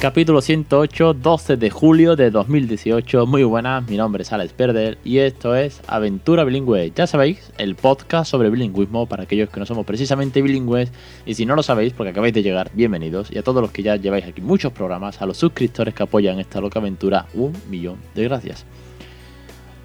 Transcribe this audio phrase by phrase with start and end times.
[0.00, 3.26] Capítulo 108, 12 de julio de 2018.
[3.26, 6.92] Muy buenas, mi nombre es Alex Perder y esto es Aventura Bilingüe.
[6.94, 10.92] Ya sabéis, el podcast sobre bilingüismo para aquellos que no somos precisamente bilingües.
[11.26, 13.32] Y si no lo sabéis, porque acabáis de llegar, bienvenidos.
[13.32, 16.38] Y a todos los que ya lleváis aquí muchos programas, a los suscriptores que apoyan
[16.38, 18.66] esta loca aventura, un millón de gracias.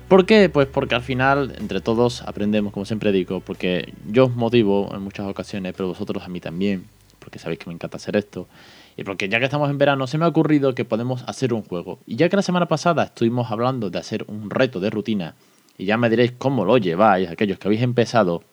[0.09, 0.48] ¿Por qué?
[0.48, 5.02] Pues porque al final, entre todos, aprendemos, como siempre digo, porque yo os motivo en
[5.02, 6.86] muchas ocasiones, pero vosotros a mí también,
[7.17, 8.48] porque sabéis que me encanta hacer esto.
[8.97, 11.63] Y porque ya que estamos en verano, se me ha ocurrido que podemos hacer un
[11.63, 11.99] juego.
[12.05, 15.36] Y ya que la semana pasada estuvimos hablando de hacer un reto de rutina,
[15.77, 18.44] y ya me diréis cómo lo lleváis, aquellos que habéis empezado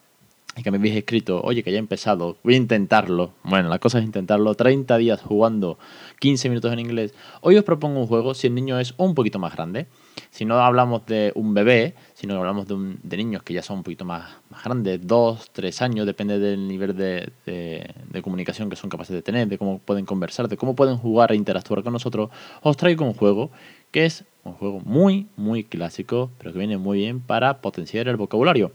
[0.57, 3.33] y que me habéis escrito, oye, que ya he empezado, voy a intentarlo.
[3.43, 4.53] Bueno, la cosa es intentarlo.
[4.53, 5.79] 30 días jugando
[6.19, 7.13] 15 minutos en inglés.
[7.39, 9.87] Hoy os propongo un juego si el niño es un poquito más grande.
[10.31, 13.83] Si no hablamos de un bebé, sino hablamos de, de niños que ya son un
[13.83, 18.77] poquito más, más grandes, 2, 3 años, depende del nivel de, de, de, comunicación que
[18.77, 21.91] son capaces de tener, de cómo pueden conversar, de cómo pueden jugar e interactuar con
[21.91, 22.29] nosotros,
[22.61, 23.51] os traigo un juego
[23.91, 28.15] que es un juego muy, muy clásico, pero que viene muy bien para potenciar el
[28.15, 28.71] vocabulario.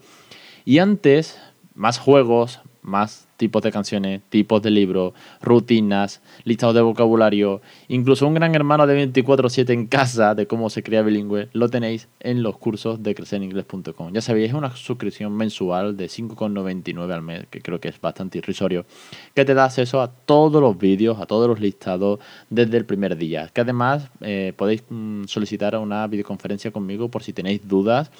[0.66, 1.40] Y antes,
[1.74, 8.34] más juegos, más tipos de canciones, tipos de libros, rutinas, listados de vocabulario, incluso un
[8.34, 12.56] gran hermano de 24/7 en casa de cómo se crea bilingüe, lo tenéis en los
[12.58, 14.12] cursos de crecereningles.com.
[14.12, 18.38] Ya sabéis, es una suscripción mensual de 5,99 al mes, que creo que es bastante
[18.38, 18.86] irrisorio,
[19.34, 23.16] que te da acceso a todos los vídeos, a todos los listados desde el primer
[23.16, 23.50] día.
[23.52, 28.10] Que además eh, podéis mm, solicitar una videoconferencia conmigo por si tenéis dudas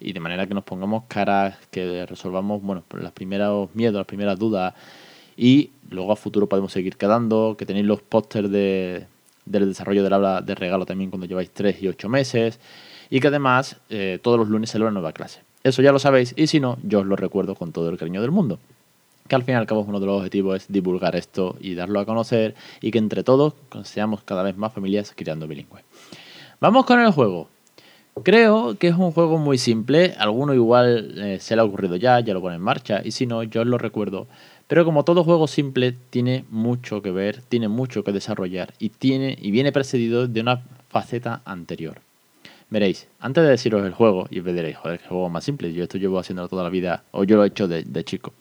[0.00, 4.38] y de manera que nos pongamos caras, que resolvamos bueno, los primeros miedos, las primeras
[4.38, 4.74] dudas
[5.36, 9.06] y luego a futuro podemos seguir quedando, que tenéis los pósters de,
[9.44, 12.60] del desarrollo del habla de regalo también cuando lleváis 3 y 8 meses
[13.10, 15.40] y que además eh, todos los lunes sale una nueva clase.
[15.62, 18.20] Eso ya lo sabéis y si no, yo os lo recuerdo con todo el cariño
[18.20, 18.58] del mundo.
[19.28, 22.54] Que al fin y uno de los objetivos es divulgar esto y darlo a conocer
[22.80, 25.82] y que entre todos seamos cada vez más familias criando bilingüe.
[26.60, 27.48] Vamos con el juego.
[28.22, 32.18] Creo que es un juego muy simple, alguno igual eh, se le ha ocurrido ya,
[32.20, 34.26] ya lo pone en marcha, y si no, yo os lo recuerdo.
[34.66, 39.36] Pero como todo juego simple, tiene mucho que ver, tiene mucho que desarrollar y, tiene,
[39.40, 42.00] y viene precedido de una faceta anterior.
[42.70, 45.98] Veréis, antes de deciros el juego, y veréis, joder, qué juego más simple, yo esto
[45.98, 48.32] llevo haciéndolo toda la vida, o yo lo he hecho de, chico.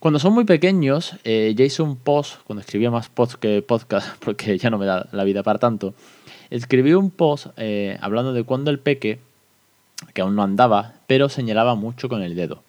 [0.00, 4.70] Cuando son muy pequeños, eh, un post, cuando escribía más posts que podcast, porque ya
[4.70, 5.94] no me da la vida para tanto,
[6.50, 9.18] escribí un post eh, hablando de cuando el peque,
[10.14, 12.62] que aún no andaba, pero señalaba mucho con el dedo.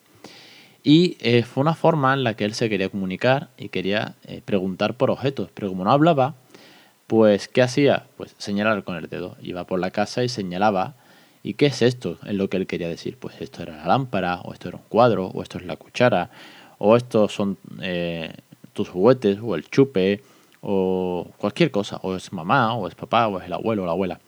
[0.82, 4.40] Y eh, fue una forma en la que él se quería comunicar y quería eh,
[4.44, 6.34] preguntar por objetos, pero como no hablaba,
[7.06, 8.06] pues ¿qué hacía?
[8.16, 9.36] Pues señalar con el dedo.
[9.42, 10.94] Iba por la casa y señalaba.
[11.42, 12.18] ¿Y qué es esto?
[12.26, 13.16] Es lo que él quería decir.
[13.18, 16.30] Pues esto era la lámpara, o esto era un cuadro, o esto es la cuchara,
[16.78, 18.34] o estos son eh,
[18.74, 20.20] tus juguetes, o el chupe,
[20.60, 23.92] o cualquier cosa, o es mamá, o es papá, o es el abuelo o la
[23.92, 24.20] abuela.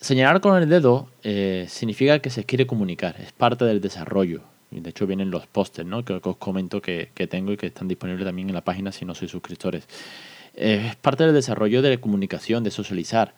[0.00, 4.42] Señalar con el dedo eh, significa que se quiere comunicar, es parte del desarrollo.
[4.70, 6.02] De hecho vienen los pósters, ¿no?
[6.04, 8.90] Que, que, os comento que, que, tengo y que están disponibles también en la página
[8.90, 9.86] si no sois suscriptores.
[10.54, 13.34] Eh, es parte del desarrollo de la comunicación, de socializar.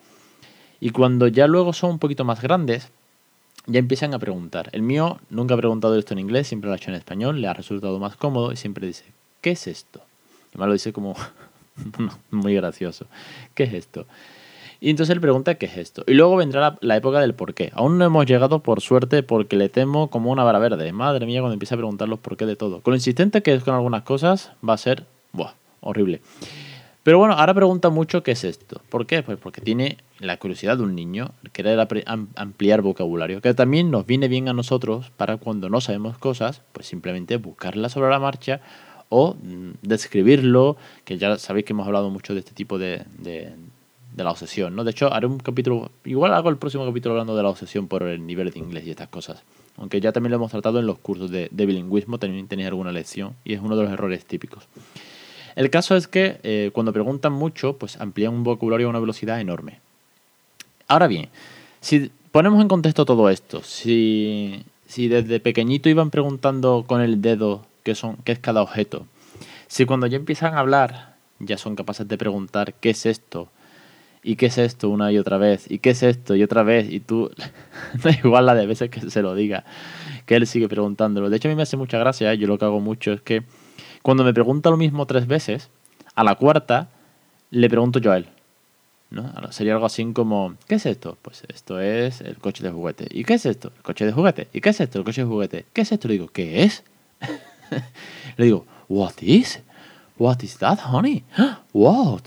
[0.81, 2.91] Y cuando ya luego son un poquito más grandes,
[3.67, 4.69] ya empiezan a preguntar.
[4.73, 7.49] El mío nunca ha preguntado esto en inglés, siempre lo ha hecho en español, le
[7.49, 9.05] ha resultado más cómodo y siempre dice,
[9.41, 10.03] ¿qué es esto?
[10.55, 11.17] Y me lo dice como
[12.31, 13.07] muy gracioso.
[13.55, 14.07] ¿Qué es esto?
[14.81, 16.05] Y entonces él pregunta qué es esto.
[16.07, 17.71] Y luego vendrá la, época del por qué.
[17.75, 20.93] Aún no hemos llegado, por suerte, porque le temo como una vara verde.
[20.93, 22.83] Madre mía, cuando empieza a preguntar los por qué de todo.
[22.83, 25.07] Con lo insistente que es con algunas cosas, va a ser
[25.81, 26.21] horrible.
[27.03, 28.81] Pero bueno, ahora pregunta mucho qué es esto.
[28.89, 29.23] ¿Por qué?
[29.23, 31.79] Pues porque tiene la curiosidad de un niño, querer
[32.35, 36.87] ampliar vocabulario, que también nos viene bien a nosotros para cuando no sabemos cosas, pues
[36.87, 38.63] simplemente buscarlas sobre la marcha
[39.09, 39.37] o
[39.83, 43.53] describirlo, que ya sabéis que hemos hablado mucho de este tipo de, de,
[44.15, 44.85] de, la obsesión, ¿no?
[44.85, 48.03] De hecho, haré un capítulo, igual hago el próximo capítulo hablando de la obsesión por
[48.03, 49.43] el nivel de inglés y estas cosas.
[49.77, 52.93] Aunque ya también lo hemos tratado en los cursos de, de bilingüismo, también tenéis alguna
[52.93, 54.69] lección y es uno de los errores típicos.
[55.57, 59.41] El caso es que eh, cuando preguntan mucho, pues amplían un vocabulario a una velocidad
[59.41, 59.79] enorme.
[60.89, 61.29] Ahora bien,
[61.81, 67.65] si ponemos en contexto todo esto, si, si desde pequeñito iban preguntando con el dedo
[67.85, 69.07] qué, son, qué es cada objeto.
[69.69, 73.49] Si cuando ya empiezan a hablar ya son capaces de preguntar qué es esto
[74.23, 76.91] y qué es esto una y otra vez y qué es esto y otra vez
[76.91, 77.31] y tú
[78.03, 79.65] da igual la de veces que se lo diga,
[80.27, 81.31] que él sigue preguntándolo.
[81.31, 82.39] De hecho a mí me hace mucha gracia, ¿eh?
[82.39, 83.43] yo lo que hago mucho es que
[84.03, 85.71] cuando me pregunta lo mismo tres veces,
[86.15, 86.91] A la cuarta
[87.51, 88.29] le pregunto yo a él.
[89.51, 91.17] Sería algo así como, ¿qué es esto?
[91.23, 93.07] Pues esto es el coche de juguete.
[93.11, 93.73] ¿Y qué es esto?
[93.77, 94.49] El coche de juguete.
[94.53, 94.99] ¿Y qué es esto?
[94.99, 95.67] El coche de juguete.
[95.73, 96.09] ¿Qué es esto?
[96.09, 96.83] Le digo, ¿qué es?
[98.37, 99.63] Le digo, what is?
[100.19, 101.25] What is that, honey?
[101.73, 102.23] What?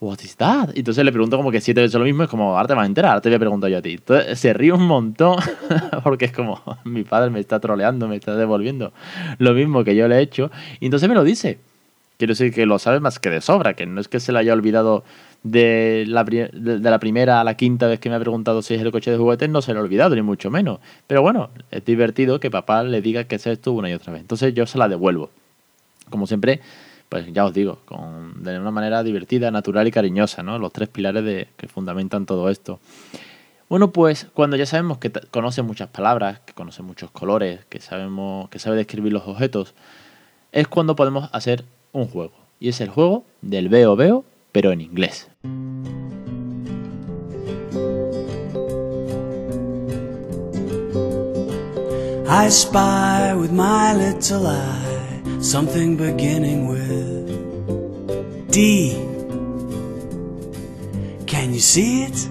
[0.00, 0.70] What is that?
[0.74, 2.82] Y entonces le pregunto como que siete veces lo mismo, es como, ahora te vas
[2.82, 3.92] a enterar, ahora te voy a yo a ti.
[3.92, 5.36] Entonces se ríe un montón
[6.02, 8.92] porque es como, mi padre me está troleando, me está devolviendo
[9.38, 10.50] lo mismo que yo le he hecho.
[10.80, 11.60] Y entonces me lo dice.
[12.18, 14.38] Quiero decir que lo sabe más que de sobra, que no es que se le
[14.38, 15.02] haya olvidado
[15.42, 18.80] de la, de, la primera a la quinta vez que me ha preguntado si es
[18.80, 20.78] el coche de juguetes, no se lo ha olvidado, ni mucho menos.
[21.06, 24.22] Pero bueno, es divertido que papá le diga que es esto una y otra vez.
[24.22, 25.30] Entonces yo se la devuelvo.
[26.10, 26.60] Como siempre,
[27.08, 30.58] pues ya os digo, con, de una manera divertida, natural y cariñosa, ¿no?
[30.58, 32.80] Los tres pilares de, que fundamentan todo esto.
[33.68, 38.50] Bueno, pues cuando ya sabemos que conoce muchas palabras, que conoce muchos colores, que sabemos
[38.50, 39.74] que sabe describir los objetos,
[40.52, 42.32] es cuando podemos hacer un juego.
[42.60, 45.28] Y es el juego del veo veo, pero en inglés.
[52.34, 52.48] I
[55.42, 58.94] something beginning with D.
[61.26, 62.28] Can you see it?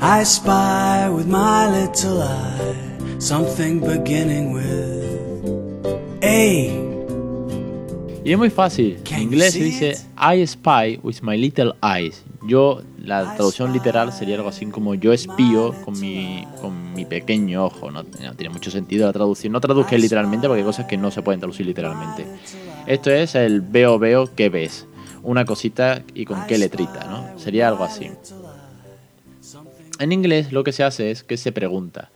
[0.00, 6.68] I spy with my little eye something beginning with A.
[8.22, 8.98] Y es muy fácil.
[9.10, 12.22] En inglés se dice I spy with my little eyes.
[12.46, 17.64] Yo, la traducción literal sería algo así como yo espío con mi, con mi pequeño
[17.64, 17.90] ojo.
[17.90, 19.52] No, tiene mucho sentido la traducción.
[19.52, 22.26] No traduzca literalmente porque hay cosas que no se pueden traducir literalmente.
[22.86, 24.86] Esto es el veo, veo, que ves.
[25.22, 27.38] Una cosita y con qué letrita, ¿no?
[27.38, 28.10] Sería algo así.
[29.98, 32.10] En inglés lo que se hace es que se pregunta.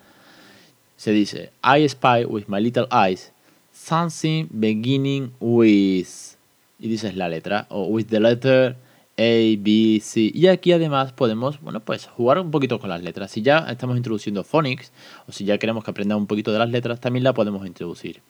[0.96, 3.32] Se dice I spy with my little eyes
[3.72, 6.36] something beginning with.
[6.80, 8.76] Y dices la letra, o with the letter
[9.18, 10.30] A, B, C.
[10.32, 13.32] Y aquí además podemos, bueno, pues jugar un poquito con las letras.
[13.32, 14.92] Si ya estamos introduciendo phonics,
[15.26, 18.22] o si ya queremos que aprenda un poquito de las letras, también la podemos introducir.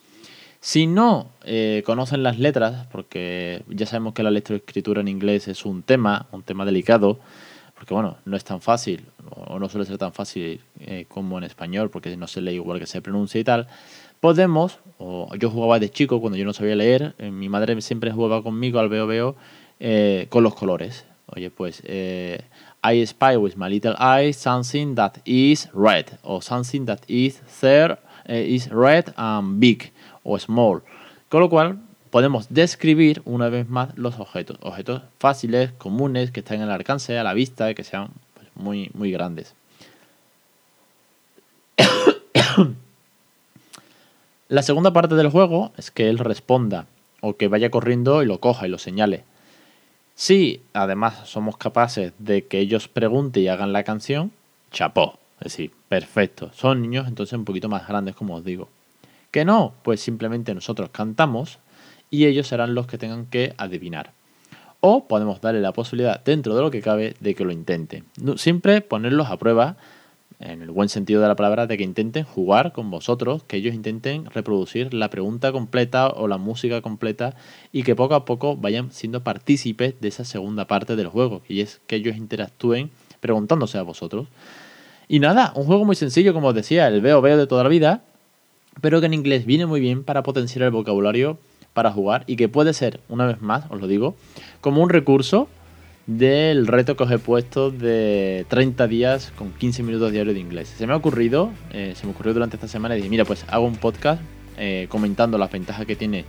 [0.60, 5.64] Si no eh, conocen las letras, porque ya sabemos que la lectoescritura en inglés es
[5.64, 7.20] un tema, un tema delicado,
[7.74, 11.44] porque bueno, no es tan fácil, o no suele ser tan fácil eh, como en
[11.44, 13.68] español, porque no se lee igual que se pronuncia y tal,
[14.18, 18.10] podemos, o yo jugaba de chico cuando yo no sabía leer, eh, mi madre siempre
[18.10, 19.36] jugaba conmigo al veo veo
[19.80, 21.04] eh, con los colores.
[21.26, 22.40] Oye, pues eh,
[22.82, 27.98] I spy with my little eye something that is red o something that is there
[28.26, 29.92] is red and big
[30.22, 30.82] o small.
[31.28, 31.78] Con lo cual
[32.10, 37.24] podemos describir una vez más los objetos, objetos fáciles, comunes, que están al alcance, a
[37.24, 39.54] la vista, que sean pues, muy, muy grandes.
[44.48, 46.86] La segunda parte del juego es que él responda
[47.20, 49.24] o que vaya corriendo y lo coja y lo señale.
[50.20, 54.32] Si además somos capaces de que ellos pregunten y hagan la canción,
[54.72, 55.16] chapó.
[55.38, 56.50] Es decir, perfecto.
[56.52, 58.68] Son niños entonces un poquito más grandes, como os digo.
[59.30, 61.60] Que no, pues simplemente nosotros cantamos
[62.10, 64.10] y ellos serán los que tengan que adivinar.
[64.80, 68.04] O podemos darle la posibilidad, dentro de lo que cabe, de que lo intenten.
[68.38, 69.76] Siempre ponerlos a prueba
[70.40, 73.74] en el buen sentido de la palabra, de que intenten jugar con vosotros, que ellos
[73.74, 77.34] intenten reproducir la pregunta completa o la música completa
[77.72, 81.60] y que poco a poco vayan siendo partícipes de esa segunda parte del juego, y
[81.60, 82.90] es que ellos interactúen
[83.20, 84.28] preguntándose a vosotros.
[85.08, 87.68] Y nada, un juego muy sencillo, como os decía, el veo veo de toda la
[87.68, 88.02] vida,
[88.80, 91.38] pero que en inglés viene muy bien para potenciar el vocabulario
[91.72, 94.14] para jugar y que puede ser, una vez más, os lo digo,
[94.60, 95.48] como un recurso
[96.08, 100.74] del reto que os he puesto de 30 días con 15 minutos diarios de inglés.
[100.76, 103.44] Se me ha ocurrido, eh, se me ocurrió durante esta semana y dije, mira, pues
[103.46, 104.22] hago un podcast
[104.56, 106.24] eh, comentando las ventajas que tiene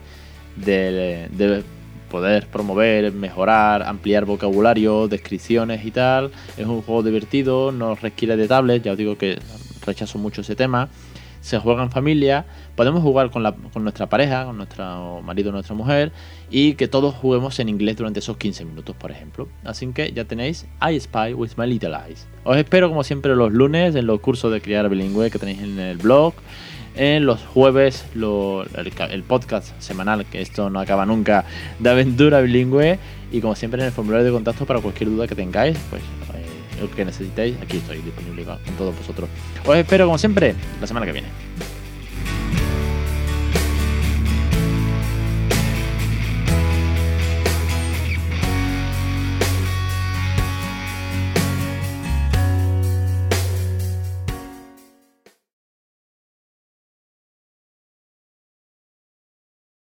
[0.57, 1.63] de,
[2.11, 6.31] poder promover, mejorar, ampliar vocabulario, descripciones y tal.
[6.57, 9.39] Es un juego divertido, no requiere de tablet, ya os digo que
[9.85, 10.89] rechazo mucho ese tema
[11.41, 15.53] se juega en familia, podemos jugar con, la, con nuestra pareja, con nuestro marido o
[15.53, 16.11] nuestra mujer,
[16.49, 19.47] y que todos juguemos en inglés durante esos 15 minutos, por ejemplo.
[19.63, 22.27] Así que ya tenéis I Spy with My Little Eyes.
[22.43, 25.79] Os espero como siempre los lunes en los cursos de criar bilingüe que tenéis en
[25.79, 26.33] el blog.
[26.95, 31.45] En los jueves el, podcast semanal, que esto no acaba nunca,
[31.77, 32.99] de aventura bilingüe.
[33.31, 36.01] Y como siempre en el formulario de contacto para cualquier duda que tengáis, pues
[36.79, 39.29] lo que necesitéis, aquí estoy disponible con todos vosotros.
[39.65, 41.27] Os espero como siempre la semana que viene.